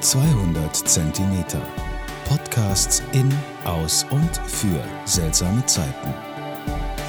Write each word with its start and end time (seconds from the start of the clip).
200 0.00 0.76
Zentimeter. 0.76 1.62
Podcasts 2.28 3.02
in, 3.12 3.32
aus 3.64 4.04
und 4.10 4.36
für 4.46 4.84
seltsame 5.06 5.64
Zeiten. 5.64 6.14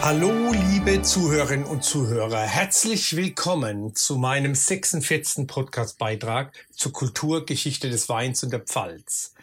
Hallo, 0.02 0.54
liebe 0.54 1.02
Zuhörerinnen 1.02 1.66
und 1.66 1.84
Zuhörer. 1.84 2.44
Herzlich 2.44 3.16
willkommen 3.18 3.94
zu 3.94 4.18
meinem 4.18 4.56
46. 4.56 5.48
Podcast-Beitrag 5.48 6.54
zur 6.72 6.94
Kulturgeschichte 6.94 7.90
des 7.90 8.08
Weins 8.08 8.42
und 8.44 8.52
der 8.52 8.62
Pfalz. 8.62 9.34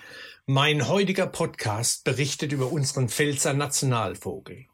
Mein 0.46 0.88
heutiger 0.88 1.26
Podcast 1.26 2.04
berichtet 2.04 2.52
über 2.52 2.72
unseren 2.72 3.10
Pfälzer 3.10 3.52
Nationalvogel. 3.52 4.64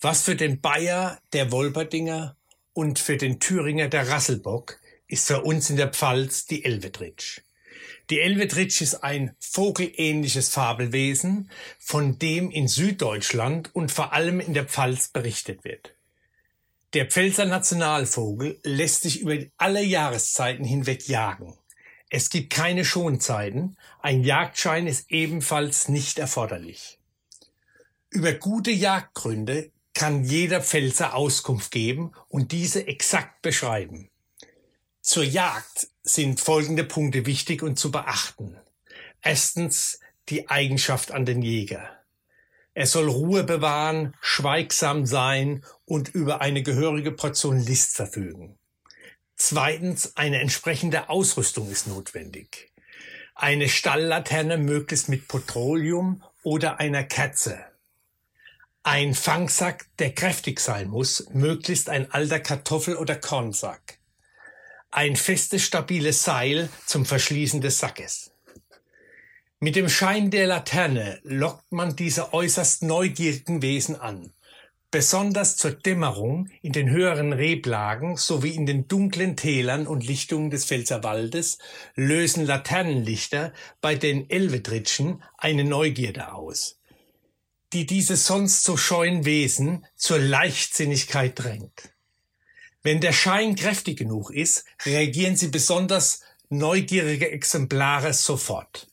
Was 0.00 0.22
für 0.22 0.36
den 0.36 0.62
Bayer 0.62 1.18
der 1.34 1.52
Wolperdinger 1.52 2.34
und 2.72 2.98
für 2.98 3.18
den 3.18 3.40
Thüringer 3.40 3.88
der 3.88 4.08
Rasselbock 4.08 4.80
ist 5.06 5.26
für 5.26 5.42
uns 5.42 5.68
in 5.68 5.76
der 5.76 5.88
Pfalz 5.88 6.46
die 6.46 6.64
Elvedritsch. 6.64 7.42
Die 8.10 8.20
Elvedritsch 8.20 8.80
ist 8.80 9.02
ein 9.02 9.34
vogelähnliches 9.40 10.48
Fabelwesen, 10.48 11.50
von 11.78 12.18
dem 12.18 12.50
in 12.50 12.68
Süddeutschland 12.68 13.74
und 13.74 13.92
vor 13.92 14.12
allem 14.12 14.40
in 14.40 14.54
der 14.54 14.64
Pfalz 14.64 15.08
berichtet 15.08 15.64
wird. 15.64 15.94
Der 16.94 17.06
Pfälzer 17.06 17.44
Nationalvogel 17.44 18.60
lässt 18.62 19.02
sich 19.02 19.20
über 19.20 19.36
alle 19.56 19.82
Jahreszeiten 19.82 20.64
hinweg 20.64 21.08
jagen. 21.08 21.58
Es 22.08 22.30
gibt 22.30 22.52
keine 22.52 22.84
Schonzeiten, 22.84 23.76
ein 24.00 24.22
Jagdschein 24.22 24.86
ist 24.86 25.10
ebenfalls 25.10 25.88
nicht 25.88 26.18
erforderlich. 26.18 27.00
Über 28.10 28.32
gute 28.34 28.70
Jagdgründe 28.70 29.72
kann 29.94 30.22
jeder 30.22 30.60
Pfälzer 30.60 31.14
Auskunft 31.14 31.72
geben 31.72 32.12
und 32.28 32.52
diese 32.52 32.86
exakt 32.86 33.42
beschreiben. 33.42 34.10
Zur 35.04 35.22
Jagd 35.22 35.88
sind 36.02 36.40
folgende 36.40 36.82
Punkte 36.82 37.26
wichtig 37.26 37.62
und 37.62 37.78
zu 37.78 37.90
beachten. 37.90 38.56
Erstens 39.20 40.00
die 40.30 40.48
Eigenschaft 40.48 41.12
an 41.12 41.26
den 41.26 41.42
Jäger. 41.42 41.90
Er 42.72 42.86
soll 42.86 43.10
Ruhe 43.10 43.44
bewahren, 43.44 44.14
schweigsam 44.22 45.04
sein 45.04 45.62
und 45.84 46.08
über 46.08 46.40
eine 46.40 46.62
gehörige 46.62 47.12
Portion 47.12 47.58
List 47.58 47.94
verfügen. 47.94 48.58
Zweitens, 49.36 50.16
eine 50.16 50.40
entsprechende 50.40 51.10
Ausrüstung 51.10 51.70
ist 51.70 51.86
notwendig. 51.86 52.72
Eine 53.34 53.68
Stalllaterne 53.68 54.56
möglichst 54.56 55.10
mit 55.10 55.28
Petroleum 55.28 56.22
oder 56.42 56.80
einer 56.80 57.04
Kerze. 57.04 57.62
Ein 58.82 59.12
Fangsack, 59.12 59.84
der 59.98 60.14
kräftig 60.14 60.60
sein 60.60 60.88
muss, 60.88 61.28
möglichst 61.28 61.90
ein 61.90 62.10
alter 62.10 62.40
Kartoffel- 62.40 62.96
oder 62.96 63.16
Kornsack 63.16 63.98
ein 64.94 65.16
festes, 65.16 65.62
stabiles 65.62 66.22
Seil 66.22 66.68
zum 66.86 67.04
Verschließen 67.04 67.60
des 67.60 67.78
Sackes. 67.78 68.30
Mit 69.58 69.74
dem 69.74 69.88
Schein 69.88 70.30
der 70.30 70.46
Laterne 70.46 71.20
lockt 71.24 71.72
man 71.72 71.96
diese 71.96 72.32
äußerst 72.32 72.82
neugierigen 72.82 73.60
Wesen 73.60 73.96
an. 73.96 74.32
Besonders 74.92 75.56
zur 75.56 75.72
Dämmerung 75.72 76.48
in 76.62 76.72
den 76.72 76.88
höheren 76.88 77.32
Reblagen 77.32 78.16
sowie 78.16 78.50
in 78.50 78.66
den 78.66 78.86
dunklen 78.86 79.36
Tälern 79.36 79.88
und 79.88 80.06
Lichtungen 80.06 80.50
des 80.50 80.66
Pfälzerwaldes 80.66 81.58
lösen 81.96 82.46
Laternenlichter 82.46 83.52
bei 83.80 83.96
den 83.96 84.30
Elvedritschen 84.30 85.24
eine 85.36 85.64
Neugierde 85.64 86.32
aus, 86.32 86.78
die 87.72 87.86
diese 87.86 88.16
sonst 88.16 88.62
so 88.62 88.76
scheuen 88.76 89.24
Wesen 89.24 89.84
zur 89.96 90.20
Leichtsinnigkeit 90.20 91.32
drängt. 91.36 91.93
Wenn 92.84 93.00
der 93.00 93.14
Schein 93.14 93.56
kräftig 93.56 93.96
genug 93.98 94.30
ist, 94.30 94.66
reagieren 94.84 95.36
sie 95.36 95.48
besonders 95.48 96.20
neugierige 96.50 97.30
Exemplare 97.30 98.12
sofort. 98.12 98.86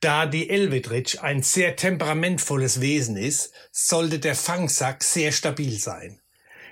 Da 0.00 0.24
die 0.24 0.48
Elvedritsch 0.48 1.18
ein 1.18 1.42
sehr 1.42 1.76
temperamentvolles 1.76 2.80
Wesen 2.80 3.18
ist, 3.18 3.52
sollte 3.70 4.18
der 4.20 4.34
Fangsack 4.34 5.04
sehr 5.04 5.32
stabil 5.32 5.78
sein. 5.78 6.18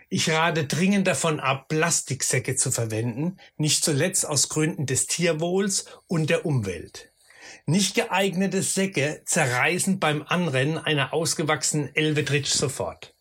Ich 0.09 0.31
rate 0.31 0.65
dringend 0.65 1.07
davon 1.07 1.39
ab, 1.39 1.69
Plastiksäcke 1.69 2.57
zu 2.57 2.71
verwenden, 2.71 3.37
nicht 3.59 3.85
zuletzt 3.85 4.25
aus 4.25 4.49
Gründen 4.49 4.87
des 4.87 5.07
Tierwohls 5.07 5.85
und 6.07 6.31
der 6.31 6.47
Umwelt. 6.47 7.11
Nicht 7.67 7.95
geeignete 7.95 8.63
Säcke 8.63 9.21
zerreißen 9.27 10.01
beim 10.01 10.23
Anrennen 10.23 10.79
einer 10.79 11.13
ausgewachsenen 11.13 11.95
Elvedritsch 11.95 12.55
sofort. 12.55 13.15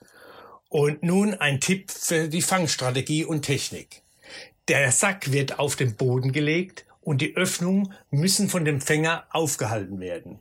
Und 0.70 1.02
nun 1.02 1.34
ein 1.34 1.62
Tipp 1.62 1.92
für 1.92 2.28
die 2.28 2.42
Fangstrategie 2.42 3.24
und 3.24 3.44
Technik. 3.44 4.02
Der 4.68 4.92
Sack 4.92 5.32
wird 5.32 5.60
auf 5.60 5.78
den 5.78 5.96
Boden 5.96 6.34
gelegt 6.34 6.86
und 7.02 7.22
die 7.22 7.38
Öffnungen 7.38 7.94
müssen 8.12 8.50
von 8.50 8.66
dem 8.66 8.82
Fänger 8.82 9.26
aufgehalten 9.30 10.02
werden. 10.02 10.40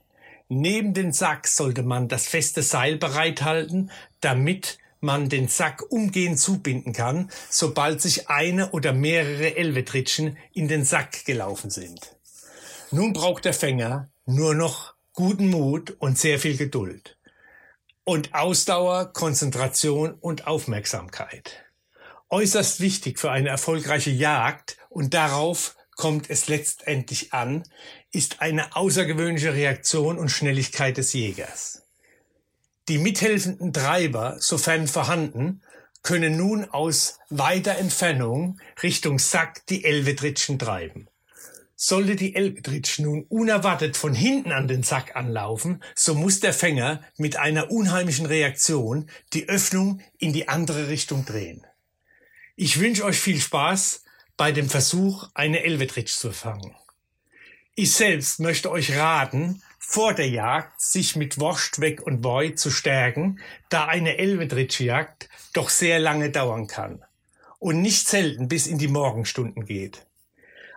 Neben 0.48 0.94
den 0.94 1.12
Sack 1.12 1.46
sollte 1.46 1.84
man 1.84 2.08
das 2.08 2.26
feste 2.26 2.62
Seil 2.62 2.96
bereithalten, 2.96 3.90
damit 4.20 4.78
man 5.00 5.28
den 5.28 5.46
Sack 5.46 5.84
umgehend 5.90 6.40
zubinden 6.40 6.92
kann, 6.92 7.30
sobald 7.48 8.00
sich 8.02 8.28
eine 8.28 8.72
oder 8.72 8.92
mehrere 8.92 9.56
Elvetritschen 9.56 10.36
in 10.52 10.66
den 10.66 10.84
Sack 10.84 11.24
gelaufen 11.24 11.70
sind. 11.70 12.16
Nun 12.90 13.12
braucht 13.12 13.44
der 13.44 13.54
Fänger 13.54 14.08
nur 14.24 14.54
noch 14.54 14.94
guten 15.12 15.50
Mut 15.50 15.94
und 15.98 16.18
sehr 16.18 16.40
viel 16.40 16.56
Geduld 16.56 17.15
und 18.06 18.34
Ausdauer, 18.34 19.12
Konzentration 19.12 20.14
und 20.14 20.46
Aufmerksamkeit. 20.46 21.64
Äußerst 22.30 22.80
wichtig 22.80 23.18
für 23.18 23.32
eine 23.32 23.48
erfolgreiche 23.48 24.10
Jagd 24.10 24.78
und 24.88 25.12
darauf 25.12 25.74
kommt 25.96 26.30
es 26.30 26.46
letztendlich 26.46 27.32
an, 27.32 27.64
ist 28.12 28.40
eine 28.40 28.76
außergewöhnliche 28.76 29.54
Reaktion 29.54 30.18
und 30.18 30.28
Schnelligkeit 30.28 30.96
des 30.98 31.14
Jägers. 31.14 31.82
Die 32.88 32.98
mithelfenden 32.98 33.72
Treiber, 33.72 34.36
sofern 34.38 34.86
vorhanden, 34.86 35.62
können 36.04 36.36
nun 36.36 36.64
aus 36.64 37.18
weiter 37.28 37.76
Entfernung 37.76 38.60
Richtung 38.84 39.18
Sack 39.18 39.66
die 39.66 39.84
Elvedritschen 39.84 40.60
treiben. 40.60 41.08
Sollte 41.78 42.16
die 42.16 42.34
Elbetritsch 42.34 43.00
nun 43.00 43.24
unerwartet 43.24 43.98
von 43.98 44.14
hinten 44.14 44.50
an 44.50 44.66
den 44.66 44.82
Sack 44.82 45.14
anlaufen, 45.14 45.82
so 45.94 46.14
muss 46.14 46.40
der 46.40 46.54
Fänger 46.54 47.02
mit 47.18 47.36
einer 47.36 47.70
unheimlichen 47.70 48.24
Reaktion 48.24 49.10
die 49.34 49.48
Öffnung 49.50 50.00
in 50.16 50.32
die 50.32 50.48
andere 50.48 50.88
Richtung 50.88 51.26
drehen. 51.26 51.66
Ich 52.56 52.80
wünsche 52.80 53.04
euch 53.04 53.18
viel 53.18 53.38
Spaß 53.38 54.04
bei 54.38 54.52
dem 54.52 54.70
Versuch, 54.70 55.28
eine 55.34 55.64
Elvetritsch 55.64 56.16
zu 56.16 56.32
fangen. 56.32 56.74
Ich 57.74 57.92
selbst 57.92 58.40
möchte 58.40 58.70
euch 58.70 58.96
raten, 58.96 59.62
vor 59.78 60.14
der 60.14 60.30
Jagd 60.30 60.80
sich 60.80 61.14
mit 61.14 61.38
Wurstweg 61.38 62.00
und 62.00 62.22
Boy 62.22 62.54
zu 62.54 62.70
stärken, 62.70 63.38
da 63.68 63.84
eine 63.84 64.16
Elvetritschjagd 64.16 65.28
doch 65.52 65.68
sehr 65.68 65.98
lange 65.98 66.30
dauern 66.30 66.68
kann 66.68 67.04
und 67.58 67.82
nicht 67.82 68.08
selten 68.08 68.48
bis 68.48 68.66
in 68.66 68.78
die 68.78 68.88
Morgenstunden 68.88 69.66
geht. 69.66 70.06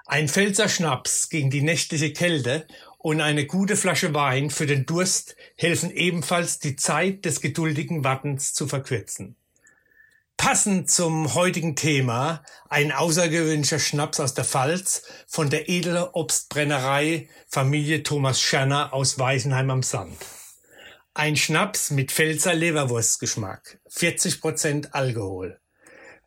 Ein 0.09 0.27
Pfälzer 0.27 0.67
Schnaps 0.69 1.29
gegen 1.29 1.51
die 1.51 1.61
nächtliche 1.61 2.11
Kälte 2.11 2.65
und 2.97 3.21
eine 3.21 3.45
gute 3.45 3.77
Flasche 3.77 4.11
Wein 4.15 4.49
für 4.49 4.65
den 4.65 4.87
Durst 4.87 5.35
helfen 5.55 5.91
ebenfalls, 5.91 6.57
die 6.57 6.75
Zeit 6.75 7.25
des 7.25 7.41
geduldigen 7.41 8.03
Wartens 8.03 8.55
zu 8.55 8.67
verkürzen. 8.67 9.35
Passend 10.35 10.89
zum 10.89 11.35
heutigen 11.35 11.75
Thema 11.75 12.43
ein 12.69 12.91
außergewöhnlicher 12.91 13.77
Schnaps 13.77 14.19
aus 14.19 14.33
der 14.33 14.45
Pfalz 14.45 15.03
von 15.27 15.51
der 15.51 15.69
edle 15.69 16.15
Obstbrennerei 16.15 17.29
Familie 17.47 18.01
Thomas 18.01 18.41
Scherner 18.41 18.91
aus 18.95 19.19
Weißenheim 19.19 19.69
am 19.69 19.83
Sand. 19.83 20.17
Ein 21.13 21.35
Schnaps 21.35 21.91
mit 21.91 22.11
Pfälzer 22.11 22.55
Leberwurstgeschmack, 22.55 23.79
40 23.89 24.41
Prozent 24.41 24.95
Alkohol. 24.95 25.59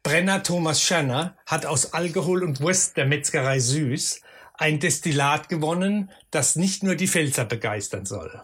Brenner 0.02 0.42
Thomas 0.42 0.82
Scherner 0.82 1.36
hat 1.46 1.64
aus 1.64 1.92
Alkohol 1.92 2.42
und 2.42 2.60
Wurst 2.60 2.96
der 2.96 3.06
Metzgerei 3.06 3.60
Süß 3.60 4.20
ein 4.54 4.80
Destillat 4.80 5.48
gewonnen, 5.48 6.10
das 6.30 6.56
nicht 6.56 6.82
nur 6.82 6.96
die 6.96 7.06
Pfälzer 7.06 7.44
begeistern 7.44 8.04
soll. 8.04 8.42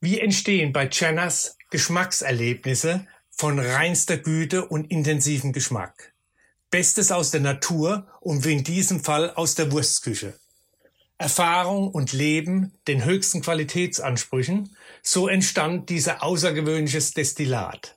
Wie 0.00 0.20
entstehen 0.20 0.72
bei 0.72 0.86
Cherners 0.88 1.56
Geschmackserlebnisse 1.70 3.06
von 3.30 3.58
reinster 3.58 4.18
Güte 4.18 4.66
und 4.66 4.90
intensivem 4.90 5.52
Geschmack? 5.52 6.12
Bestes 6.70 7.10
aus 7.10 7.30
der 7.30 7.40
Natur 7.40 8.06
und 8.20 8.44
wie 8.44 8.52
in 8.52 8.64
diesem 8.64 9.02
Fall 9.02 9.32
aus 9.32 9.54
der 9.54 9.72
Wurstküche. 9.72 10.38
Erfahrung 11.16 11.90
und 11.90 12.12
Leben 12.12 12.74
den 12.86 13.04
höchsten 13.04 13.40
Qualitätsansprüchen, 13.40 14.76
so 15.02 15.28
entstand 15.28 15.88
dieser 15.88 16.22
außergewöhnliches 16.22 17.14
Destillat. 17.14 17.95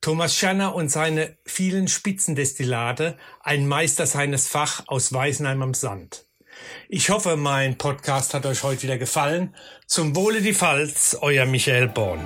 Thomas 0.00 0.34
Schanner 0.34 0.74
und 0.74 0.90
seine 0.90 1.36
vielen 1.44 1.86
Spitzendestillate, 1.86 3.18
ein 3.40 3.68
Meister 3.68 4.06
seines 4.06 4.48
Fach 4.48 4.84
aus 4.86 5.12
Weißenheim 5.12 5.60
am 5.60 5.74
Sand. 5.74 6.26
Ich 6.88 7.10
hoffe, 7.10 7.36
mein 7.36 7.76
Podcast 7.76 8.32
hat 8.32 8.46
euch 8.46 8.62
heute 8.62 8.82
wieder 8.84 8.96
gefallen. 8.96 9.54
Zum 9.86 10.16
Wohle 10.16 10.40
die 10.40 10.54
Pfalz, 10.54 11.18
euer 11.20 11.44
Michael 11.44 11.88
Born. 11.88 12.20